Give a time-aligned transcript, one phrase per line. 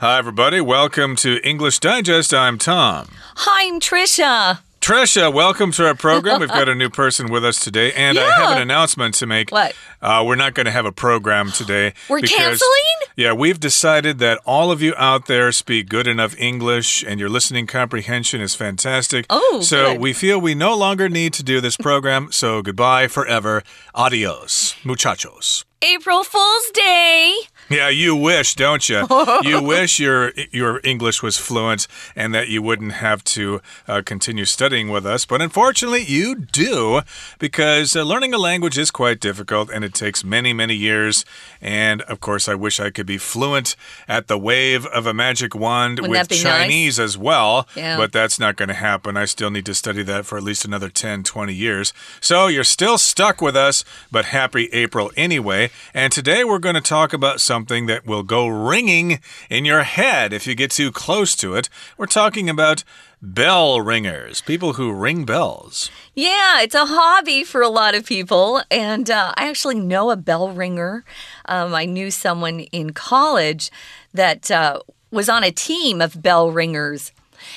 [0.00, 0.60] Hi, everybody.
[0.60, 2.32] Welcome to English Digest.
[2.32, 3.08] I'm Tom.
[3.34, 4.60] Hi, I'm Trisha.
[4.80, 6.38] Trisha, welcome to our program.
[6.38, 9.50] We've got a new person with us today, and I have an announcement to make.
[9.50, 9.74] What?
[10.00, 11.94] Uh, we're not going to have a program today.
[12.08, 12.84] We're because- canceling?
[13.16, 17.28] Yeah, we've decided that all of you out there speak good enough English, and your
[17.28, 19.26] listening comprehension is fantastic.
[19.28, 20.00] Oh, so good.
[20.00, 22.28] we feel we no longer need to do this program.
[22.30, 23.64] so goodbye forever.
[23.96, 25.64] Adios, muchachos.
[25.82, 27.34] April Fool's Day.
[27.68, 29.06] Yeah, you wish, don't you?
[29.42, 34.44] you wish your your English was fluent and that you wouldn't have to uh, continue
[34.44, 35.24] studying with us.
[35.24, 37.02] But unfortunately, you do
[37.38, 41.24] because uh, learning a language is quite difficult and it takes many, many years.
[41.60, 43.76] And of course, I wish I could be fluent
[44.08, 46.62] at the wave of a magic wand Wouldn't with be nice?
[46.62, 47.68] Chinese as well.
[47.74, 47.96] Yeah.
[47.96, 49.16] But that's not going to happen.
[49.16, 51.92] I still need to study that for at least another 10, 20 years.
[52.20, 55.70] So you're still stuck with us, but happy April anyway.
[55.92, 59.18] And today we're going to talk about something that will go ringing
[59.50, 61.68] in your head if you get too close to it.
[61.96, 62.84] We're talking about
[63.20, 65.90] bell ringers, people who ring bells.
[66.14, 68.62] Yeah, it's a hobby for a lot of people.
[68.70, 71.04] And uh, I actually know a bell ringer.
[71.46, 73.72] Um, I knew someone in college
[74.14, 74.78] that uh,
[75.10, 77.10] was on a team of bell ringers.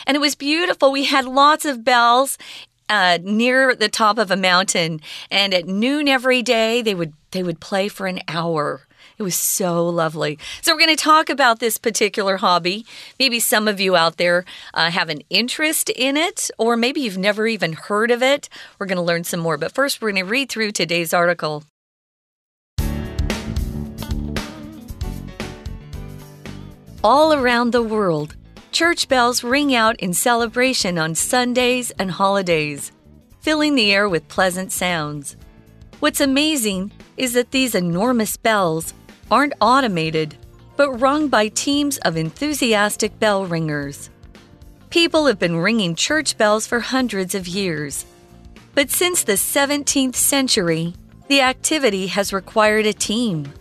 [0.08, 0.92] And it was beautiful.
[0.92, 2.40] We had lots of bells.
[2.90, 7.42] Uh, near the top of a mountain, and at noon every day they would they
[7.42, 8.81] would play for an hour.
[9.22, 10.39] It was so lovely.
[10.64, 12.88] So, we're going to talk about this particular hobby.
[13.19, 17.19] Maybe some of you out there uh, have an interest in it, or maybe you've
[17.19, 18.50] never even heard of it.
[18.80, 19.59] We're going to learn some more.
[19.59, 21.66] But first, we're going to read through today's article.
[27.03, 28.35] All around the world,
[28.72, 32.91] church bells ring out in celebration on Sundays and holidays,
[33.41, 35.38] filling the air with pleasant sounds.
[36.00, 38.95] What's amazing is that these enormous bells
[39.32, 40.36] aren't automated,
[40.76, 44.10] but rung by teams of enthusiastic bell ringers.
[44.90, 48.06] People have been ringing church bells for hundreds of years.
[48.76, 50.94] But since the 17th century,
[51.30, 53.53] the activity has required a team.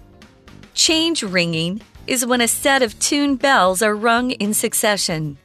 [0.74, 5.38] Change ringing is when a set of tuned bells are rung in succession.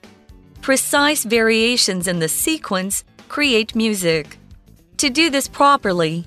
[0.62, 4.38] Precise variations in the sequence create music.
[4.98, 6.26] To do this properly,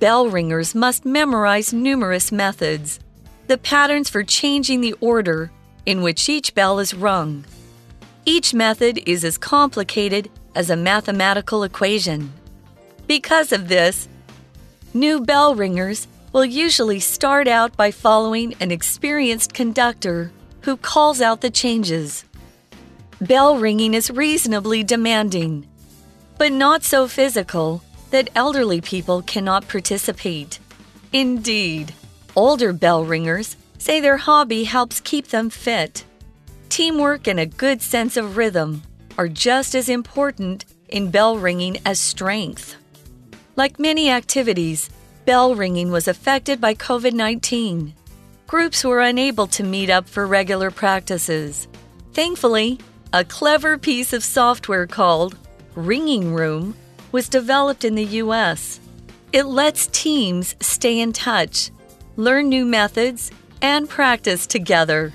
[0.00, 3.00] bell ringers must memorize numerous methods,
[3.48, 5.50] the patterns for changing the order
[5.86, 7.44] in which each bell is rung.
[8.26, 12.32] Each method is as complicated as a mathematical equation.
[13.06, 14.06] Because of this,
[14.92, 21.40] new bell ringers will usually start out by following an experienced conductor who calls out
[21.40, 22.26] the changes.
[23.18, 25.66] Bell ringing is reasonably demanding,
[26.36, 30.58] but not so physical that elderly people cannot participate.
[31.14, 31.94] Indeed,
[32.38, 36.04] older bell ringers say their hobby helps keep them fit.
[36.68, 38.82] Teamwork and a good sense of rhythm
[39.18, 42.76] are just as important in bell ringing as strength.
[43.56, 44.88] Like many activities,
[45.24, 47.92] bell ringing was affected by COVID 19.
[48.46, 51.66] Groups were unable to meet up for regular practices.
[52.12, 52.78] Thankfully,
[53.12, 55.36] a clever piece of software called
[55.74, 56.76] Ringing Room
[57.10, 58.78] was developed in the US.
[59.32, 61.72] It lets teams stay in touch,
[62.18, 63.30] learn new methods,
[63.62, 65.12] and practice together.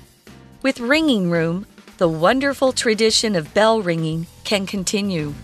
[0.62, 1.66] With Ringing Room,
[1.98, 5.34] the wonderful tradition of bell ringing can continue.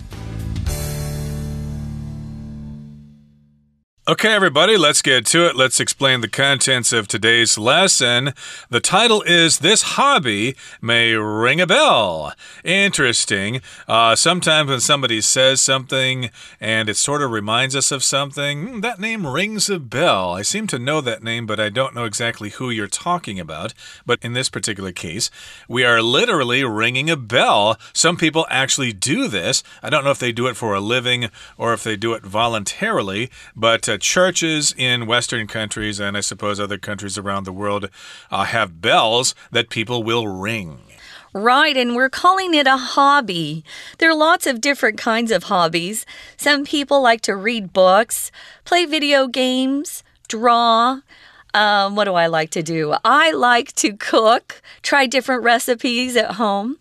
[4.10, 5.54] Okay, everybody, let's get to it.
[5.54, 8.34] Let's explain the contents of today's lesson.
[8.68, 12.32] The title is This Hobby May Ring a Bell.
[12.64, 13.60] Interesting.
[13.86, 18.80] Uh, sometimes when somebody says something and it sort of reminds us of something, hmm,
[18.80, 20.32] that name rings a bell.
[20.32, 23.74] I seem to know that name, but I don't know exactly who you're talking about.
[24.04, 25.30] But in this particular case,
[25.68, 27.78] we are literally ringing a bell.
[27.92, 29.62] Some people actually do this.
[29.84, 32.24] I don't know if they do it for a living or if they do it
[32.24, 37.88] voluntarily, but uh, churches in Western countries and I suppose other countries around the world
[38.30, 40.80] uh, have bells that people will ring.
[41.32, 43.64] Right, and we're calling it a hobby.
[43.98, 46.04] There are lots of different kinds of hobbies.
[46.36, 48.32] Some people like to read books,
[48.64, 51.02] play video games, draw.
[51.54, 52.94] Um, what do I like to do?
[53.04, 56.78] I like to cook, try different recipes at home.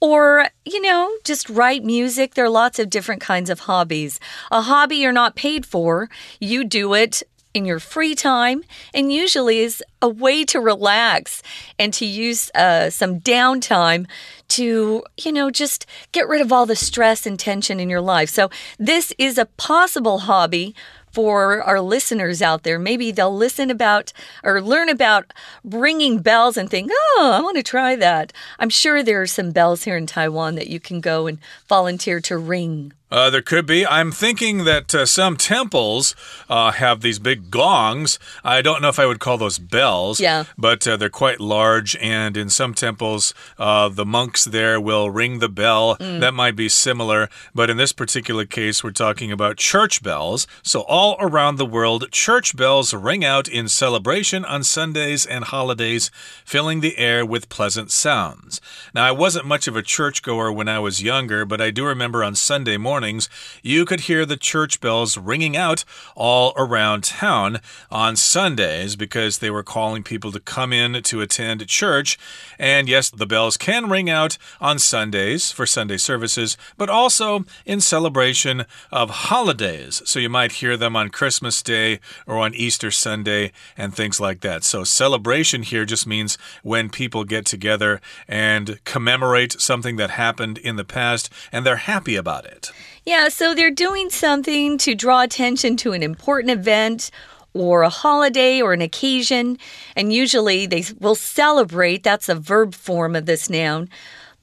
[0.00, 2.34] Or, you know, just write music.
[2.34, 4.20] There are lots of different kinds of hobbies.
[4.50, 7.24] A hobby you're not paid for, you do it
[7.54, 8.62] in your free time
[8.94, 11.42] and usually is a way to relax
[11.78, 14.06] and to use uh, some downtime
[14.48, 18.28] to, you know, just get rid of all the stress and tension in your life.
[18.30, 20.74] So, this is a possible hobby
[21.12, 22.78] for our listeners out there.
[22.78, 24.12] Maybe they'll listen about
[24.42, 25.32] or learn about
[25.64, 28.32] ringing bells and think, oh, I want to try that.
[28.58, 31.38] I'm sure there are some bells here in Taiwan that you can go and
[31.68, 32.92] volunteer to ring.
[33.10, 33.86] Uh, there could be.
[33.86, 36.14] I'm thinking that uh, some temples
[36.48, 38.18] uh, have these big gongs.
[38.44, 40.20] I don't know if I would call those bells.
[40.20, 40.44] Yeah.
[40.58, 45.38] But uh, they're quite large, and in some temples, uh, the monks there will ring
[45.38, 45.96] the bell.
[45.96, 46.20] Mm.
[46.20, 50.46] That might be similar, but in this particular case, we're talking about church bells.
[50.62, 56.10] So all around the world, church bells ring out in celebration on Sundays and holidays,
[56.44, 58.60] filling the air with pleasant sounds.
[58.94, 62.22] Now, I wasn't much of a churchgoer when I was younger, but I do remember
[62.22, 63.28] on Sunday morning mornings,
[63.62, 65.84] you could hear the church bells ringing out
[66.16, 67.60] all around town
[67.92, 72.18] on Sundays because they were calling people to come in to attend church.
[72.58, 77.80] And yes, the bells can ring out on Sundays for Sunday services, but also in
[77.80, 80.02] celebration of holidays.
[80.04, 84.40] So you might hear them on Christmas Day or on Easter Sunday and things like
[84.40, 84.64] that.
[84.64, 90.74] So celebration here just means when people get together and commemorate something that happened in
[90.74, 92.72] the past and they're happy about it.
[93.08, 97.10] Yeah, so they're doing something to draw attention to an important event
[97.54, 99.56] or a holiday or an occasion,
[99.96, 103.88] and usually they will celebrate, that's a verb form of this noun,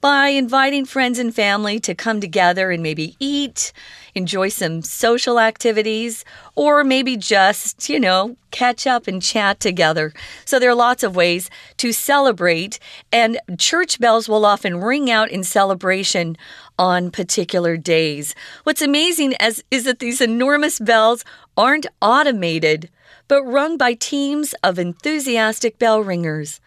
[0.00, 3.72] by inviting friends and family to come together and maybe eat,
[4.16, 6.24] enjoy some social activities,
[6.56, 10.12] or maybe just, you know, catch up and chat together.
[10.44, 12.80] So there are lots of ways to celebrate,
[13.12, 16.36] and church bells will often ring out in celebration
[16.78, 18.34] on particular days.
[18.64, 21.24] What's amazing is, is that these enormous bells
[21.56, 22.90] aren't automated,
[23.28, 26.60] but rung by teams of enthusiastic bell ringers.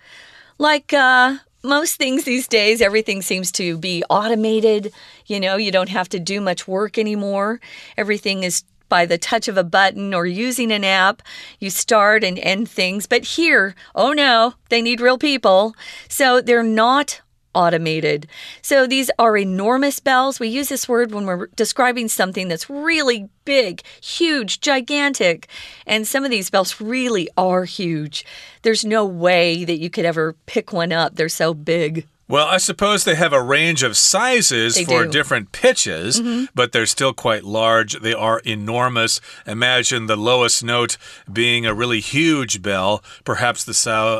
[0.57, 4.94] Like, uh, most things these days, everything seems to be automated.
[5.25, 7.59] You know, you don't have to do much work anymore.
[7.97, 11.21] Everything is by the touch of a button or using an app.
[11.59, 13.06] You start and end things.
[13.06, 15.75] But here, oh no, they need real people.
[16.07, 17.21] So they're not
[17.53, 18.27] automated.
[18.61, 20.39] So these are enormous bells.
[20.39, 25.47] We use this word when we're describing something that's really big, huge, gigantic.
[25.85, 28.25] And some of these bells really are huge.
[28.61, 32.07] There's no way that you could ever pick one up, they're so big.
[32.29, 35.11] Well, I suppose they have a range of sizes they for do.
[35.11, 36.47] different pitches, mm -hmm.
[36.53, 37.99] but they're still quite large.
[38.01, 39.19] They are enormous.
[39.47, 40.97] Imagine the lowest note
[41.31, 43.73] being a really huge bell, perhaps the,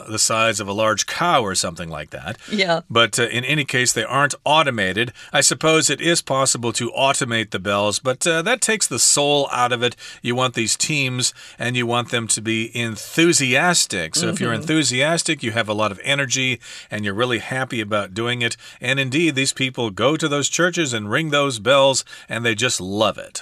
[0.10, 2.38] the size of a large cow or something like that.
[2.52, 2.82] Yeah.
[2.90, 5.12] But uh, in any case, they aren't automated.
[5.32, 9.48] I suppose it is possible to automate the bells, but uh, that takes the soul
[9.52, 9.96] out of it.
[10.22, 14.16] You want these teams and you want them to be enthusiastic.
[14.16, 14.34] So mm -hmm.
[14.34, 14.72] if you're mm-hmm.
[14.72, 16.60] enthusiastic, you have a lot of energy
[16.92, 18.56] and you're really happy about about doing it.
[18.80, 22.80] And indeed, these people go to those churches and ring those bells, and they just
[22.80, 23.42] love it.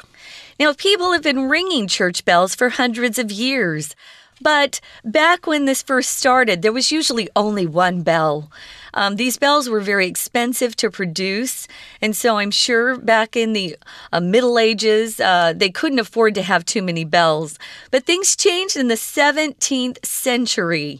[0.59, 3.95] Now, people have been ringing church bells for hundreds of years.
[4.39, 8.51] But back when this first started, there was usually only one bell.
[8.94, 11.68] Um, these bells were very expensive to produce,
[12.01, 13.77] and so I'm sure back in the
[14.12, 17.57] uh, Middle Ages, uh, they couldn't afford to have too many bells.
[17.89, 21.00] But things changed in the 17th century.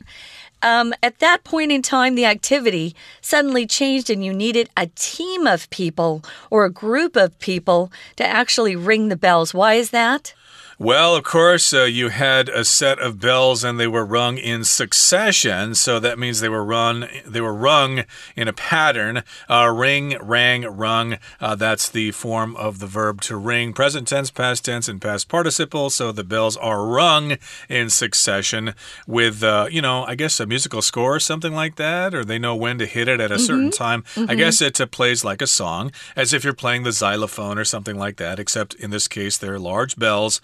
[0.62, 5.46] Um, at that point in time, the activity suddenly changed, and you needed a team
[5.46, 9.54] of people or a group of people to actually ring the bells.
[9.54, 10.34] Why is that?
[10.80, 14.64] Well, of course, uh, you had a set of bells and they were rung in
[14.64, 15.74] succession.
[15.74, 18.04] So that means they were run, they were rung
[18.36, 19.24] in a pattern.
[19.50, 21.18] Uh, ring, rang, rung.
[21.42, 23.74] Uh, that's the form of the verb to ring.
[23.74, 25.90] Present tense, past tense, and past participle.
[25.90, 27.38] So the bells are rung
[27.68, 28.76] in succession
[29.08, 32.38] with, uh, you know, I guess a musical score or something like that, or they
[32.38, 33.46] know when to hit it at a mm -hmm.
[33.48, 33.98] certain time.
[33.98, 34.20] Mm -hmm.
[34.20, 34.38] I mm-hmm.
[34.38, 38.00] guess it uh, plays like a song, as if you're playing the xylophone or something
[38.04, 40.42] like that, except in this case, they're large bells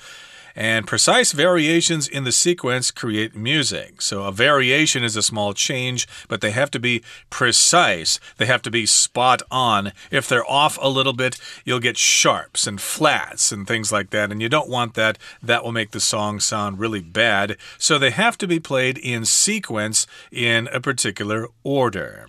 [0.56, 4.02] and precise variations in the sequence create music.
[4.02, 8.20] So a variation is a small change, but they have to be precise.
[8.38, 9.92] They have to be spot on.
[10.12, 14.32] If they're off a little bit, you'll get sharps and flats and things like that,
[14.32, 15.18] and you don't want that.
[15.42, 17.58] That will make the song sound really bad.
[17.78, 22.28] So they have to be played in sequence in a particular order.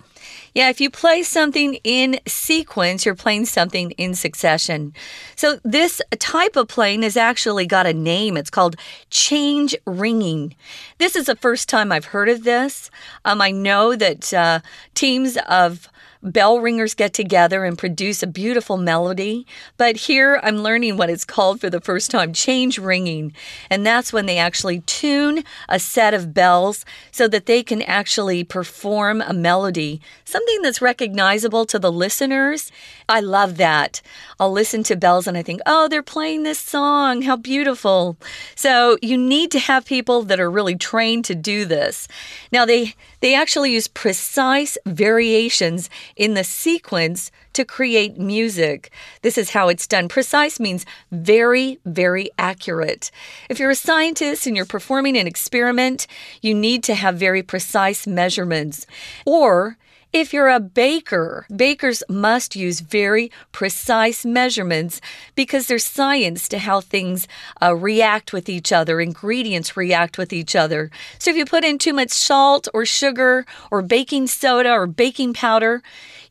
[0.54, 4.94] Yeah, if you play something in sequence, you're playing something in succession.
[5.34, 8.36] So, this type of playing has actually got a name.
[8.36, 8.76] It's called
[9.10, 10.54] change ringing.
[10.98, 12.88] This is the first time I've heard of this.
[13.24, 14.60] Um, I know that uh,
[14.94, 15.88] teams of
[16.24, 19.46] bell ringers get together and produce a beautiful melody.
[19.76, 23.34] But here I'm learning what it's called for the first time change ringing.
[23.70, 28.42] And that's when they actually tune a set of bells so that they can actually
[28.42, 32.72] perform a melody, something that's recognizable to the listeners.
[33.08, 34.00] I love that.
[34.40, 37.22] I'll listen to bells and I think, oh, they're playing this song.
[37.22, 38.16] How beautiful.
[38.54, 42.08] So you need to have people that are really trained to do this.
[42.50, 48.90] Now, they, they actually use precise variations in the sequence to create music.
[49.22, 50.08] This is how it's done.
[50.08, 53.10] Precise means very, very accurate.
[53.48, 56.06] If you're a scientist and you're performing an experiment,
[56.40, 58.86] you need to have very precise measurements.
[59.26, 59.76] Or
[60.14, 65.00] if you're a baker, bakers must use very precise measurements
[65.34, 67.26] because there's science to how things
[67.60, 70.88] uh, react with each other, ingredients react with each other.
[71.18, 75.34] So if you put in too much salt or sugar or baking soda or baking
[75.34, 75.82] powder,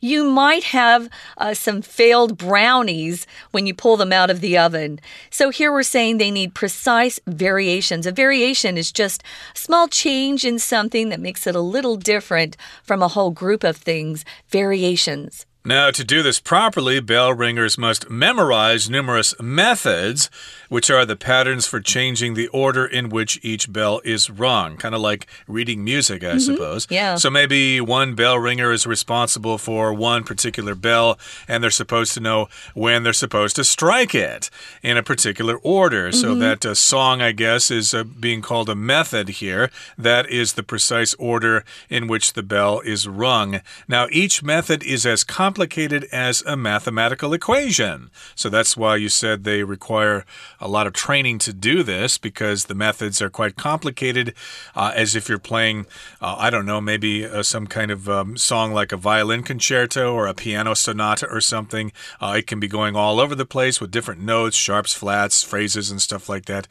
[0.04, 5.00] you might have uh, some failed brownies when you pull them out of the oven.
[5.30, 8.06] So here we're saying they need precise variations.
[8.06, 9.24] A variation is just
[9.56, 13.64] a small change in something that makes it a little different from a whole group
[13.64, 14.26] of things.
[14.50, 15.46] Variations.
[15.66, 20.30] Now, to do this properly, bell ringers must memorize numerous methods,
[20.68, 24.76] which are the patterns for changing the order in which each bell is rung.
[24.76, 26.40] Kind of like reading music, I mm -hmm.
[26.42, 26.88] suppose.
[26.90, 27.16] Yeah.
[27.16, 31.18] So maybe one bell ringer is responsible for one particular bell,
[31.48, 34.50] and they're supposed to know when they're supposed to strike it
[34.82, 36.08] in a particular order.
[36.08, 36.22] Mm -hmm.
[36.22, 36.42] So mm-hmm.
[36.42, 39.70] that uh, song, I guess, is uh, being called a method here.
[40.04, 43.62] That is the precise order in which the bell is rung.
[43.88, 48.10] Now, each method is as complicated complicated as a mathematical equation.
[48.34, 50.26] So that's why you said they require
[50.60, 54.34] a lot of training to do this because the methods are quite complicated,
[54.76, 55.86] uh, as if you're playing,
[56.20, 60.12] uh, I don't know, maybe uh, some kind of um, song like a violin concerto
[60.12, 61.92] or a piano sonata or something.
[62.20, 65.92] Uh, it can be going all over the place with different notes, sharps, flats, phrases,
[65.92, 66.68] and stuff like that.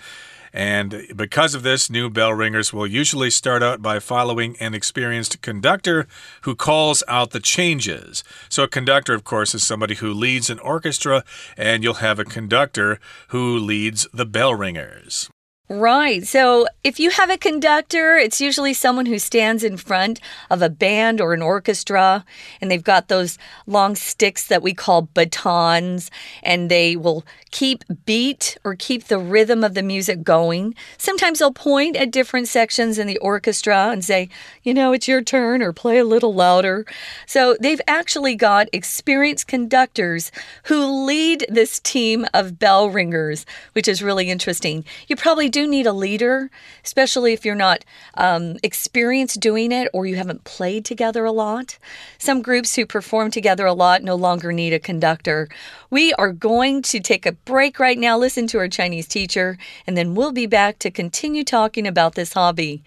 [0.52, 5.40] And because of this, new bell ringers will usually start out by following an experienced
[5.40, 6.06] conductor
[6.42, 8.23] who calls out the changes.
[8.49, 11.25] So, a conductor, of course, is somebody who leads an orchestra,
[11.56, 15.30] and you'll have a conductor who leads the bell ringers.
[15.69, 16.26] Right.
[16.26, 20.69] So if you have a conductor, it's usually someone who stands in front of a
[20.69, 22.26] band or an orchestra,
[22.61, 26.11] and they've got those long sticks that we call batons,
[26.42, 30.75] and they will keep beat or keep the rhythm of the music going.
[30.99, 34.28] Sometimes they'll point at different sections in the orchestra and say,
[34.62, 36.85] you know, it's your turn, or play a little louder.
[37.26, 40.33] So they've actually got experienced conductors
[40.64, 44.85] who lead this team of bell ringers, which is really interesting.
[45.07, 46.50] You probably do need a leader,
[46.86, 51.77] especially if you're not um, experienced doing it or you haven't played together a lot.
[52.18, 55.50] Some groups who perform together a lot no longer need a conductor.
[55.89, 59.98] We are going to take a break right now, listen to our Chinese teacher, and
[59.98, 62.84] then we'll be back to continue talking about this hobby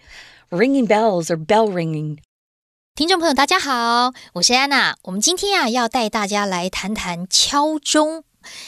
[0.51, 2.19] ringing bells or bell ringing.
[2.95, 4.97] 听众朋友，大家好，我是安娜。
[5.03, 8.23] 我们今天啊，要带大家来谈谈敲钟。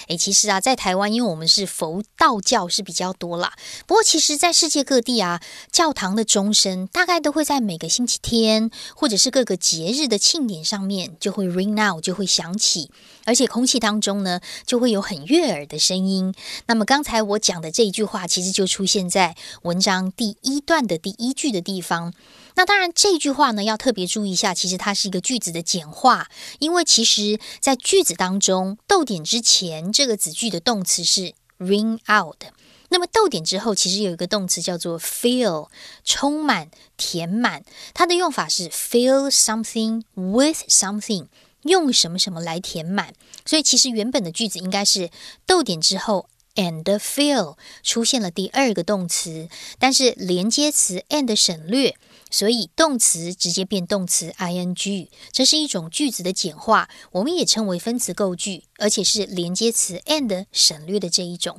[0.09, 3.53] 诶，其实啊，在台湾，因为我们是佛道教是比较多啦。
[3.87, 12.91] 不过，其实，在世界各地啊，教堂的钟声大概都会在每个星期天，或者是各个节日的庆典上面，就会 ring out，就会响起。
[13.25, 16.35] 而且，空气当中呢，就会有很悦耳的声音。
[16.67, 22.15] 那么，刚才我讲的这一句话，其实就出现在文章第一段的第一句的地方。
[22.59, 26.27] 那当然，这句话呢要特别注意一下，其实它是一个句子的简化，
[26.59, 32.43] 因为其实在句子当中，逗点之前这个子句的动词是 ring out，
[32.89, 35.69] 那么逗点之后其实有一个动词叫做 fill，
[36.05, 37.63] 充满、填满，
[37.95, 41.29] 它的用法是 fill something with something，
[41.63, 43.15] 用什么什么来填满，
[43.47, 45.11] 所以其实原本的句子应该是
[45.47, 46.29] 逗点之后。
[46.57, 49.49] and fill 出现了第二个动词，
[49.79, 51.95] 但是连接词 and 省略，
[52.31, 61.59] 所以动词直接变动词 ing，这是一种句子的简化，我们也称为分词构句，而且是连接词 and 省略的这一种。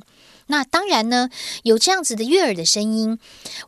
[0.50, 1.30] 那当然呢，
[1.62, 3.16] 有这样子的悦耳的声音，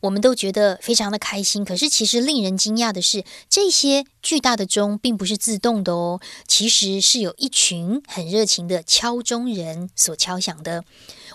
[0.00, 1.64] 我们都觉得非常的开心。
[1.64, 10.82] 可是其实令人惊讶的是，这些巨大的钟并不是自动的哦，其实是有一群很热情的敲钟人所敲响的。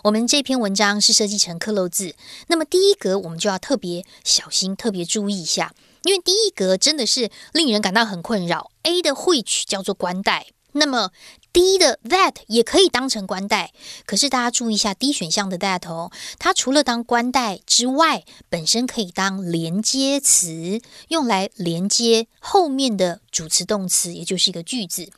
[0.04, 2.14] 我们这篇文章是设计成刻漏字，
[2.48, 5.74] 那么第一格我们就要特别小心、特别注意一下，
[6.04, 8.70] 因为第一格真的是令人感到很困扰。
[8.84, 11.12] A 的会曲叫做关带，那么。
[11.58, 13.74] D 的 that 也可以当成冠带，
[14.06, 25.10] 可是大家注意一下 D 选项的 that 哦，它除了当冠带之外，本身可以当连接词，用来连接后面的主词动词，也就是一个句子。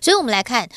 [0.00, 0.70] 所以我们来看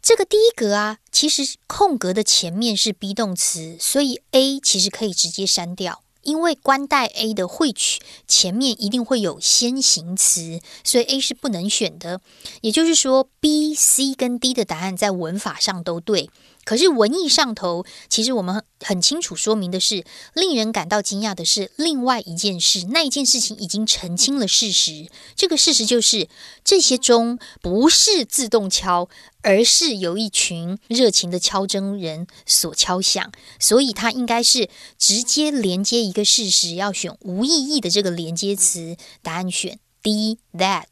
[0.00, 6.03] 这个第一格啊，其实空格的前面是 be 动词，所以 A 其实可以直接删掉。
[6.24, 12.20] 因为冠带 A 的汇取前面一定会有先行词，所以 A 是不能选的。
[12.60, 16.30] 也就是说，B、C 跟 D 的答案在文法上都对。
[16.64, 20.04] 可是文艺上头，其实我们很清楚说明的是，
[20.34, 25.08] 令人感到惊讶的是另外一件事，那一件事情已经澄清了事实。
[25.36, 26.28] 这个事实就是，
[26.64, 29.08] 这些钟不是自动敲，
[29.42, 33.30] 而是有一群热情的敲钟人所敲响，
[33.60, 34.68] 所以它应该是
[34.98, 38.96] 直接连接一个事实，要选无意义的这个连接词。
[39.22, 40.86] 答案选 D that。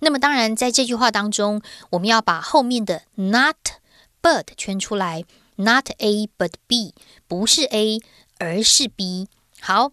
[0.00, 3.56] 那么当然，在这句话当中，我们要把后面的 not。
[4.24, 5.24] But 圈出来
[5.56, 6.94] ，not A but B，
[7.28, 8.00] 不是 A
[8.38, 9.28] 而是 B。
[9.60, 9.92] 好，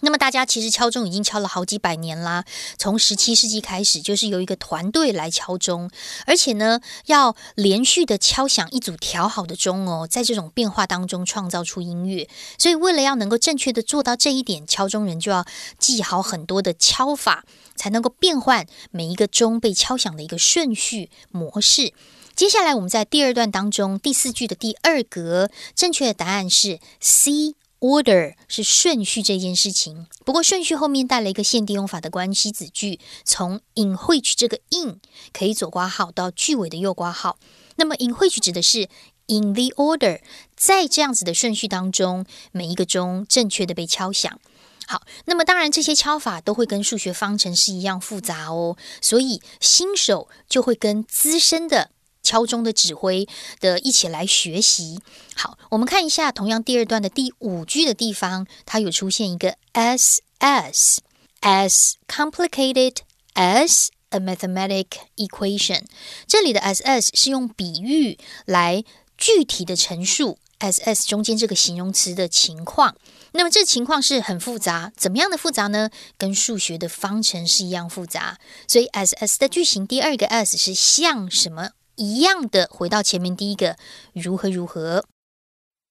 [0.00, 2.46] 那么大家其实敲钟已经敲了好几百年啦，
[2.78, 5.90] 从十七世纪开始，就是由一个团队来敲钟，
[6.24, 12.26] 而且呢，要连续的敲响一组调好的钟哦，在这种变化当中创造出音乐。
[12.56, 15.44] 所以为了要能够正确的做到这一点，敲钟人就要
[15.78, 17.44] 记好很多的敲法，
[17.76, 21.92] 才能够变换每一个钟被敲响的一个顺序模式。
[22.38, 27.56] 接下来，我们在第二段当中第四句的第二格，正确的答案是 C。
[27.80, 35.00] Order 是顺序这件事情，不过顺序后面带了一个限定用法的关系子句，从 in which 这个 in
[35.32, 37.38] 可以左挂号到句尾的右挂号。
[37.74, 38.88] 那么 in which 指的是
[39.26, 40.20] in the order，
[40.56, 44.40] 在这样子的顺序当中，每一个钟正确的被敲响。
[44.86, 51.90] 好，那么当然这些敲法都会跟数学方程式一样复杂哦，所以新手就会跟资深的。
[52.28, 53.26] 敲钟的指挥
[53.58, 55.00] 的，一起来学习。
[55.34, 61.00] 好，我们看一下，同样第二段的第五句的地方，它有出现一个 s s
[61.40, 62.96] as complicated
[63.32, 65.84] as a mathematic equation。
[66.26, 68.84] 这里的 s s 是用比喻来
[69.16, 72.94] 具体的陈述 s s 中间这个形容词的情况。
[73.32, 75.88] 那么这情况是很复杂，怎么样的复杂呢？
[76.18, 78.38] 跟数学的方程式一样复杂。
[78.66, 81.70] 所以 s s 的句型第二个 s 是像什么？
[81.97, 83.77] 一样的，回到前面第一个，
[84.13, 85.05] 如何如何。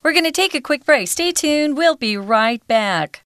[0.03, 1.07] We're going to take a quick break.
[1.07, 1.75] Stay tuned.
[1.75, 3.21] We'll be right back.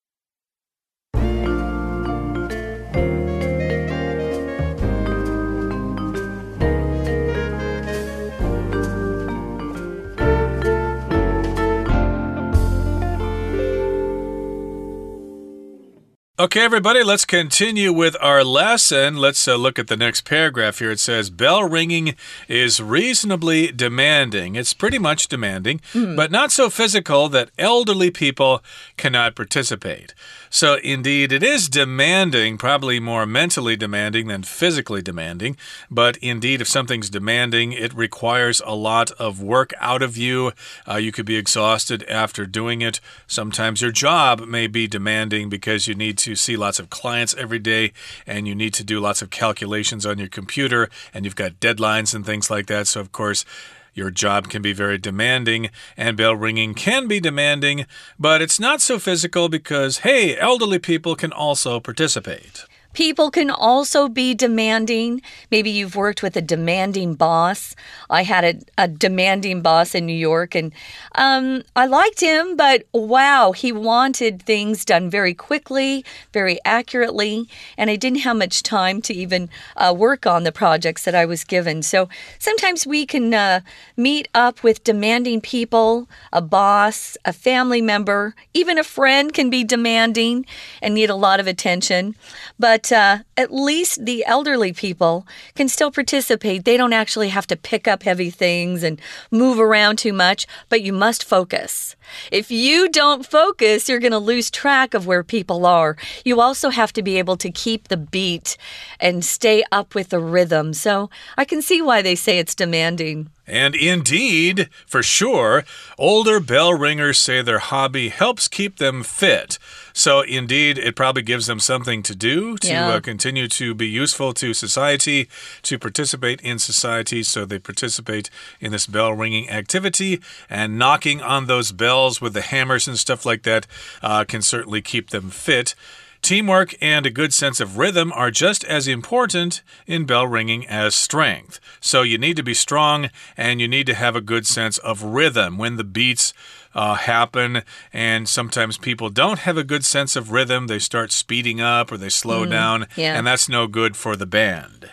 [16.41, 19.17] Okay, everybody, let's continue with our lesson.
[19.17, 20.89] Let's uh, look at the next paragraph here.
[20.89, 22.15] It says, Bell ringing
[22.47, 24.55] is reasonably demanding.
[24.55, 26.15] It's pretty much demanding, mm.
[26.15, 28.63] but not so physical that elderly people
[28.97, 30.15] cannot participate.
[30.49, 35.55] So, indeed, it is demanding, probably more mentally demanding than physically demanding.
[35.91, 40.53] But indeed, if something's demanding, it requires a lot of work out of you.
[40.89, 42.99] Uh, you could be exhausted after doing it.
[43.27, 47.59] Sometimes your job may be demanding because you need to see lots of clients every
[47.59, 47.91] day
[48.25, 52.13] and you need to do lots of calculations on your computer and you've got deadlines
[52.13, 52.87] and things like that.
[52.87, 53.45] So, of course,
[53.93, 57.85] your job can be very demanding, and bell ringing can be demanding,
[58.17, 62.65] but it's not so physical because, hey, elderly people can also participate.
[62.93, 65.21] People can also be demanding.
[65.49, 67.75] Maybe you've worked with a demanding boss.
[68.09, 70.73] I had a, a demanding boss in New York, and
[71.15, 77.89] um, I liked him, but wow, he wanted things done very quickly, very accurately, and
[77.89, 81.43] I didn't have much time to even uh, work on the projects that I was
[81.43, 81.83] given.
[81.83, 83.61] So sometimes we can uh,
[83.95, 89.63] meet up with demanding people, a boss, a family member, even a friend can be
[89.63, 90.45] demanding
[90.81, 92.15] and need a lot of attention.
[92.59, 96.65] But but uh, at least the elderly people can still participate.
[96.65, 100.81] They don't actually have to pick up heavy things and move around too much, but
[100.81, 101.95] you must focus.
[102.31, 105.95] If you don't focus, you're going to lose track of where people are.
[106.25, 108.57] You also have to be able to keep the beat
[108.99, 110.73] and stay up with the rhythm.
[110.73, 113.29] So I can see why they say it's demanding.
[113.51, 115.65] And indeed, for sure,
[115.97, 119.59] older bell ringers say their hobby helps keep them fit.
[119.91, 122.87] So, indeed, it probably gives them something to do to yeah.
[122.87, 125.27] uh, continue to be useful to society,
[125.63, 127.23] to participate in society.
[127.23, 128.29] So, they participate
[128.61, 133.25] in this bell ringing activity and knocking on those bells with the hammers and stuff
[133.25, 133.67] like that
[134.01, 135.75] uh, can certainly keep them fit.
[136.21, 140.93] Teamwork and a good sense of rhythm are just as important in bell ringing as
[140.93, 141.59] strength.
[141.79, 145.01] So you need to be strong and you need to have a good sense of
[145.01, 146.33] rhythm when the beats
[146.75, 147.63] uh, happen.
[147.91, 150.67] And sometimes people don't have a good sense of rhythm.
[150.67, 152.87] They start speeding up or they slow mm, down.
[152.95, 153.17] Yeah.
[153.17, 154.91] And that's no good for the band.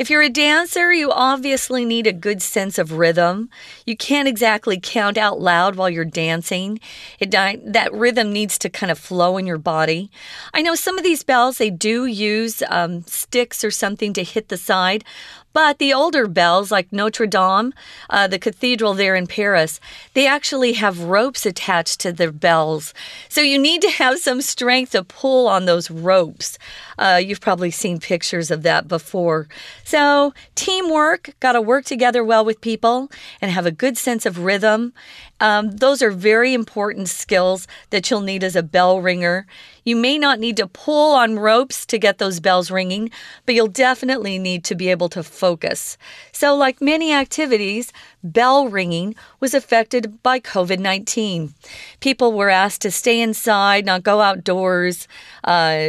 [0.00, 3.50] If you're a dancer, you obviously need a good sense of rhythm.
[3.84, 6.80] You can't exactly count out loud while you're dancing.
[7.18, 10.10] It, that rhythm needs to kind of flow in your body.
[10.54, 14.48] I know some of these bells, they do use um, sticks or something to hit
[14.48, 15.04] the side.
[15.52, 17.74] But the older bells, like Notre Dame,
[18.08, 19.80] uh, the cathedral there in Paris,
[20.14, 22.94] they actually have ropes attached to their bells.
[23.28, 26.58] So you need to have some strength to pull on those ropes.
[26.98, 29.48] Uh, you've probably seen pictures of that before.
[29.84, 33.10] So, teamwork, got to work together well with people
[33.40, 34.92] and have a good sense of rhythm.
[35.40, 39.46] Um, those are very important skills that you'll need as a bell ringer.
[39.84, 43.10] You may not need to pull on ropes to get those bells ringing,
[43.46, 45.96] but you'll definitely need to be able to focus.
[46.32, 51.54] So, like many activities, bell ringing was affected by COVID 19.
[52.00, 55.08] People were asked to stay inside, not go outdoors.
[55.44, 55.88] Uh,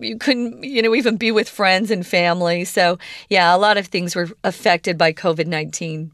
[0.00, 2.64] you couldn't, you know, even be with friends and family.
[2.64, 2.98] So,
[3.28, 6.12] yeah, a lot of things were affected by COVID 19.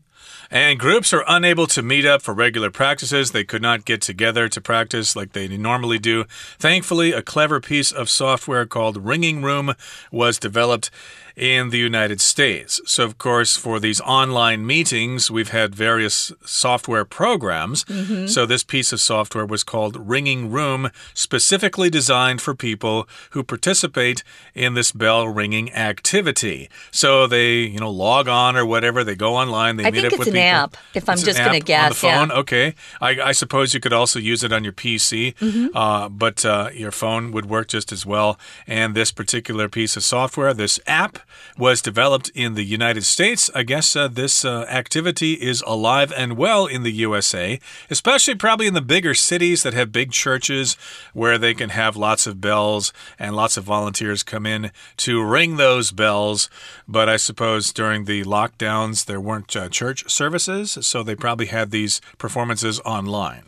[0.50, 3.30] And groups are unable to meet up for regular practices.
[3.30, 6.24] They could not get together to practice like they normally do.
[6.59, 9.74] Thankfully, a clever piece of software called Ringing Room
[10.11, 10.90] was developed
[11.37, 12.81] in the United States.
[12.87, 17.85] So, of course, for these online meetings, we've had various software programs.
[17.85, 18.29] Mm -hmm.
[18.29, 24.23] So, this piece of software was called Ringing Room, specifically designed for people who participate
[24.55, 26.68] in this bell ringing activity.
[26.90, 30.18] So, they, you know, log on or whatever, they go online, they I meet up
[30.18, 30.40] with people.
[30.40, 31.85] an app, if I'm it's just going to guess.
[31.85, 32.40] On the phone, yeah.
[32.40, 32.75] okay.
[33.01, 35.66] I, I, suppose you could also use it on your PC, mm -hmm.
[35.75, 38.37] uh, but uh, your phone would work just as well.
[38.66, 41.18] And this particular piece of software, this app,
[41.57, 43.51] was developed in the United States.
[43.55, 48.66] I guess uh, this uh, activity is alive and well in the USA, especially probably
[48.66, 50.77] in the bigger cities that have big churches
[51.12, 55.57] where they can have lots of bells and lots of volunteers come in to ring
[55.57, 56.51] those bells.
[56.88, 61.70] But I suppose during the lockdowns, there weren't uh, church services, so they probably had
[61.70, 63.44] these performances online.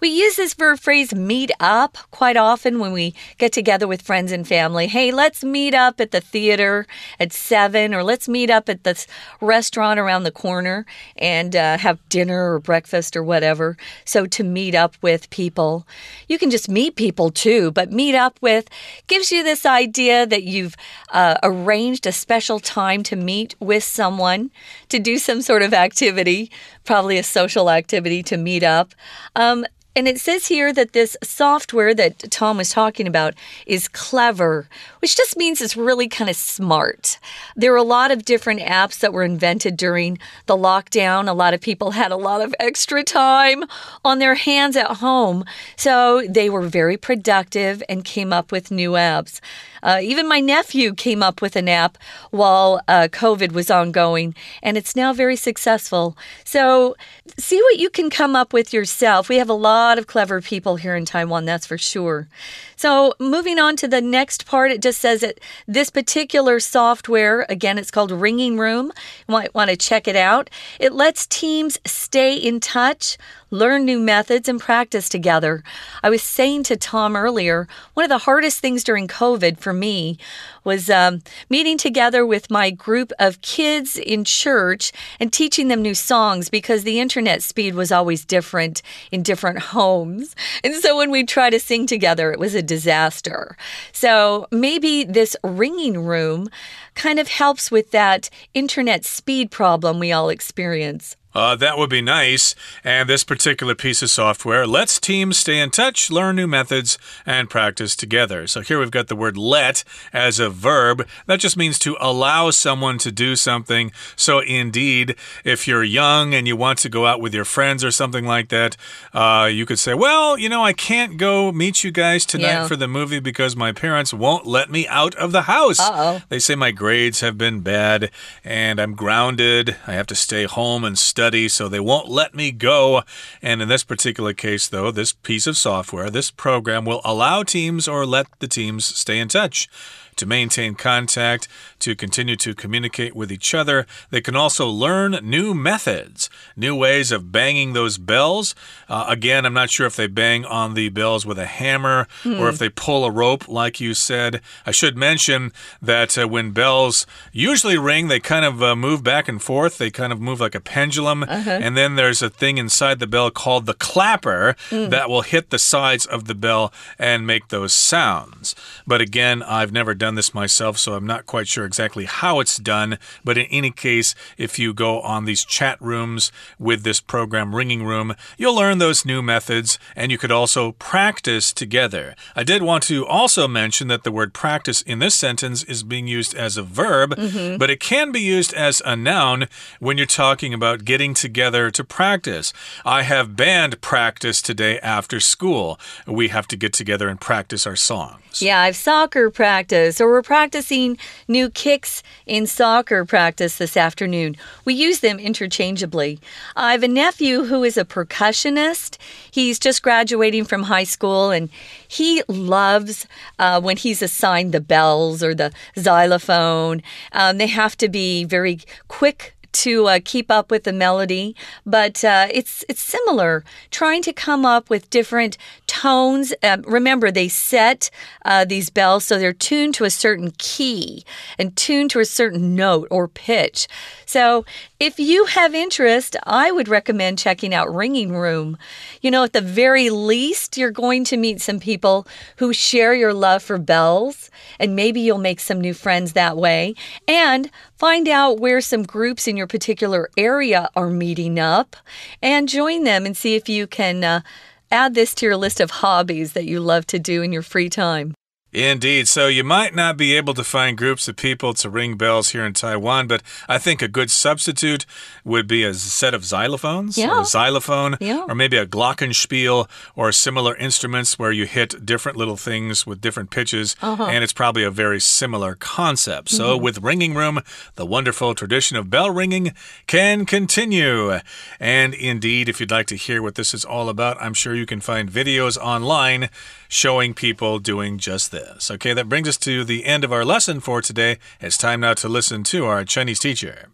[0.00, 4.30] We use this verb phrase meet up quite often when we get together with friends
[4.30, 4.86] and family.
[4.88, 6.86] Hey, let's meet up at the theater
[7.26, 9.06] at 7, or let's meet up at this
[9.40, 10.86] restaurant around the corner
[11.16, 13.76] and uh, have dinner or breakfast or whatever.
[14.04, 15.86] So, to meet up with people,
[16.28, 18.68] you can just meet people too, but meet up with
[19.08, 20.76] gives you this idea that you've
[21.12, 24.50] uh, arranged a special time to meet with someone
[24.88, 26.50] to do some sort of activity,
[26.84, 28.94] probably a social activity to meet up.
[29.34, 33.32] Um, and it says here that this software that Tom was talking about
[33.66, 34.68] is clever,
[35.00, 37.18] which just means it's really kind of smart.
[37.56, 41.28] There are a lot of different apps that were invented during the lockdown.
[41.28, 43.64] A lot of people had a lot of extra time
[44.04, 45.46] on their hands at home.
[45.76, 49.40] So they were very productive and came up with new apps.
[49.86, 51.96] Uh, even my nephew came up with an app
[52.32, 56.16] while uh, COVID was ongoing, and it's now very successful.
[56.44, 56.96] So,
[57.38, 59.28] see what you can come up with yourself.
[59.28, 62.26] We have a lot of clever people here in Taiwan, that's for sure.
[62.74, 67.78] So, moving on to the next part, it just says that this particular software, again,
[67.78, 68.86] it's called Ringing Room.
[69.28, 70.50] You might want to check it out.
[70.80, 73.18] It lets teams stay in touch,
[73.50, 75.62] learn new methods, and practice together.
[76.02, 80.18] I was saying to Tom earlier, one of the hardest things during COVID for me
[80.64, 85.94] was um, meeting together with my group of kids in church and teaching them new
[85.94, 88.82] songs because the internet speed was always different
[89.12, 90.34] in different homes.
[90.64, 93.56] And so when we try to sing together, it was a disaster.
[93.92, 96.48] So maybe this ringing room
[96.94, 101.16] kind of helps with that internet speed problem we all experience.
[101.36, 102.54] Uh, that would be nice.
[102.82, 106.96] And this particular piece of software lets teams stay in touch, learn new methods,
[107.26, 108.46] and practice together.
[108.46, 111.06] So here we've got the word let as a verb.
[111.26, 113.92] That just means to allow someone to do something.
[114.16, 117.90] So indeed, if you're young and you want to go out with your friends or
[117.90, 118.78] something like that,
[119.12, 122.66] uh, you could say, well, you know, I can't go meet you guys tonight yeah.
[122.66, 125.80] for the movie because my parents won't let me out of the house.
[125.80, 126.22] Uh -oh.
[126.30, 128.10] They say my grades have been bad
[128.42, 129.76] and I'm grounded.
[129.86, 133.02] I have to stay home and study study, so they won't let me go.
[133.42, 137.88] And in this particular case, though, this piece of software, this program will allow teams
[137.88, 139.68] or let the teams stay in touch.
[140.16, 141.48] To maintain contact,
[141.78, 143.86] to continue to communicate with each other.
[144.10, 148.54] They can also learn new methods, new ways of banging those bells.
[148.88, 152.38] Uh, again, I'm not sure if they bang on the bells with a hammer mm.
[152.38, 154.40] or if they pull a rope, like you said.
[154.64, 155.52] I should mention
[155.82, 159.78] that uh, when bells usually ring, they kind of uh, move back and forth.
[159.78, 161.24] They kind of move like a pendulum.
[161.28, 161.60] -huh.
[161.62, 164.90] And then there's a thing inside the bell called the clapper mm.
[164.90, 168.54] that will hit the sides of the bell and make those sounds.
[168.86, 172.56] But again, I've never done this myself, so I'm not quite sure exactly how it's
[172.56, 172.98] done.
[173.24, 177.84] But in any case, if you go on these chat rooms with this program, Ringing
[177.84, 182.14] Room, you'll learn those new methods and you could also practice together.
[182.34, 186.06] I did want to also mention that the word practice in this sentence is being
[186.06, 187.58] used as a verb, mm -hmm.
[187.58, 189.48] but it can be used as a noun
[189.80, 192.52] when you're talking about getting together to practice.
[192.84, 195.78] I have band practice today after school.
[196.06, 198.42] We have to get together and practice our songs.
[198.42, 204.36] Yeah, I've soccer practice, or we're practicing new kicks in soccer practice this afternoon.
[204.64, 206.18] We use them interchangeably.
[206.54, 208.98] I have a nephew who is a percussionist.
[209.30, 211.48] He's just graduating from high school, and
[211.86, 213.06] he loves
[213.38, 216.82] uh, when he's assigned the bells or the xylophone.
[217.12, 222.04] Um, they have to be very quick to uh, keep up with the melody, but
[222.04, 223.42] uh, it's it's similar.
[223.70, 225.38] Trying to come up with different
[225.76, 226.32] tones.
[226.42, 227.90] Uh, remember, they set
[228.24, 231.04] uh, these bells so they're tuned to a certain key
[231.38, 233.68] and tuned to a certain note or pitch.
[234.06, 234.46] So,
[234.80, 238.56] if you have interest, I would recommend checking out Ringing Room.
[239.02, 243.12] You know, at the very least, you're going to meet some people who share your
[243.12, 246.74] love for bells, and maybe you'll make some new friends that way.
[247.06, 251.76] And find out where some groups in your particular area are meeting up
[252.22, 254.02] and join them and see if you can.
[254.02, 254.20] Uh,
[254.70, 257.68] add this to your list of hobbies that you love to do in your free
[257.68, 258.14] time.
[258.56, 259.06] Indeed.
[259.06, 262.42] So you might not be able to find groups of people to ring bells here
[262.42, 264.86] in Taiwan, but I think a good substitute
[265.26, 267.20] would be a set of xylophones, yeah.
[267.20, 268.24] a xylophone, yeah.
[268.26, 273.28] or maybe a glockenspiel or similar instruments where you hit different little things with different
[273.28, 274.08] pitches, uh -huh.
[274.08, 276.30] and it's probably a very similar concept.
[276.30, 276.64] So mm -hmm.
[276.64, 277.42] with Ringing Room,
[277.74, 279.52] the wonderful tradition of bell ringing
[279.86, 281.20] can continue.
[281.60, 284.66] And indeed, if you'd like to hear what this is all about, I'm sure you
[284.66, 286.28] can find videos online
[286.68, 290.59] showing people doing just this Okay, that brings us to the end of our lesson
[290.59, 291.17] for today.
[291.39, 293.69] It's time now to listen to our Chinese teacher.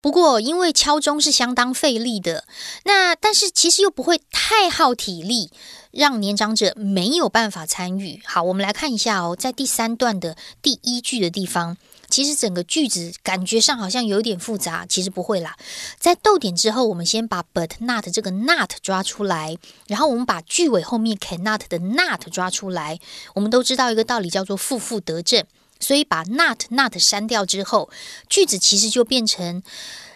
[0.00, 2.44] 不过，因为敲钟是相当费力的，
[2.84, 5.50] 那但是其实又不会太耗体力，
[5.90, 8.20] 让年长者没有办法参与。
[8.26, 11.78] 好，我们来看一下哦，在第三段的第一句的地方。
[12.09, 15.55] 其实整个句子感觉上好像有点复杂，其实不会啦。
[15.99, 22.99] 在逗点之后，我们先把 but not 这个 not 抓出来，然后我们把句尾后面 cannot 的 not 抓出来。
[23.35, 25.45] 我们都知道一个道理叫做负负得正，
[25.79, 27.89] 所以把 not not 删掉之后，
[28.27, 29.61] 句子其实就变成：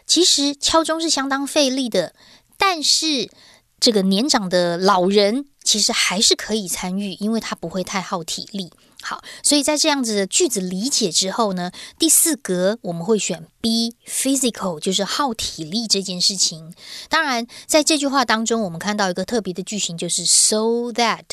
[0.05, 2.13] 其实敲钟是相当费力的，
[2.57, 3.29] 但是
[3.79, 8.71] 这个年长的老人其实还是可以参与，因为它不会太耗体力。
[9.01, 16.75] 好，所以在这样子的句子理解之后呢，第四格我们会选 B physical，就是耗体力这件事情。
[17.09, 21.23] 当然，在这句话当中，我们看到一个特别的句型，就是 so that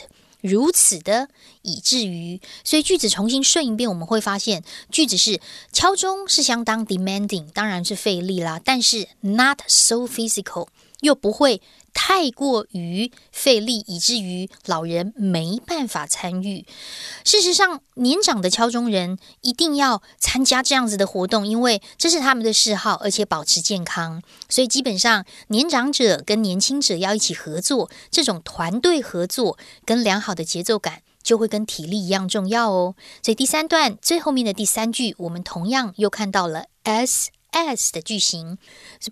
[0.41, 1.29] 如此的，
[1.61, 2.41] 以至于。
[2.65, 5.39] 所以句子重新顺一遍，我们会发现句子是
[5.71, 10.69] 敲钟是相当 demanding，当然是费力啦，但是 not so physical，
[11.01, 11.61] 又不会。
[11.93, 16.67] 太过于费力，以至于老人没办法参与。
[17.25, 24.23] 事实上，年长的敲钟人一定要参加这样子的活动，因为这是他们的嗜好，而且保持健康。
[24.49, 32.95] 所以，基本上年长者跟年轻者要一起合作，这种团队合作跟良好的节奏感，就会跟体力一样重要哦。
[33.23, 37.31] 所以，第三段最后面的第三句，我们同样又看到了 s。
[37.53, 38.59] As 的句型，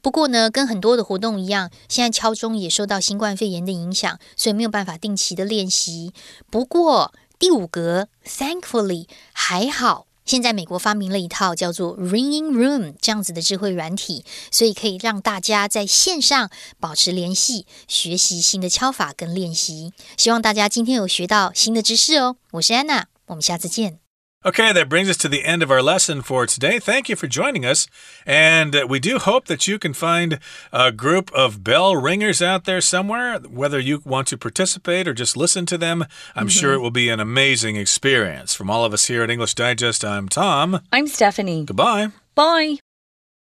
[0.03, 6.13] 不过呢，跟很多的活动一样，现在敲钟也受到新冠肺炎的影响，所以没有办法定期的练习。
[6.51, 19.93] 不过第五格，thankfully 还好，现在美国发明了一套叫做 Ringing Room 这样子的智慧软体，所以可以让大家在线上保持联系，学习新的敲法跟练习。
[20.17, 22.37] 希望大家今天有学到新的知识哦。
[22.53, 24.08] 我是安娜，我们下次见。
[24.47, 26.79] Okay, that brings us to the end of our lesson for today.
[26.79, 27.89] Thank you for joining us.
[28.25, 30.39] And we do hope that you can find
[30.73, 35.37] a group of bell ringers out there somewhere, whether you want to participate or just
[35.37, 36.03] listen to them.
[36.37, 36.61] I'm mm -hmm.
[36.61, 38.55] sure it will be an amazing experience.
[38.57, 40.81] From all of us here at English Digest, I'm Tom.
[40.93, 41.65] I'm Stephanie.
[41.65, 42.11] Goodbye.
[42.35, 42.79] Bye.